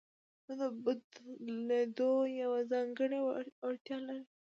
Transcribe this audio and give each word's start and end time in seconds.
دا 0.45 0.53
د 0.59 0.61
بدلېدو 0.83 2.11
یوه 2.41 2.59
ځانګړې 2.71 3.19
وړتیا 3.63 3.97
لري. 4.07 4.23